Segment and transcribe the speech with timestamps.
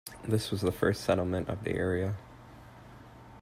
[0.23, 2.15] This was the first settlement of the area.